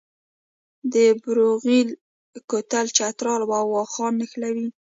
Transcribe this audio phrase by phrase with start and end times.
[0.93, 1.87] د بروغیل
[2.49, 4.67] کوتل چترال او واخان نښلوي